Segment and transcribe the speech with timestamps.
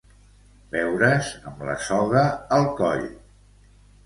[0.75, 2.25] Veure's amb la soga
[2.59, 3.05] al coll.